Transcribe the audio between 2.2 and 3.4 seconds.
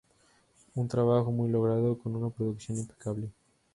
producción impecable.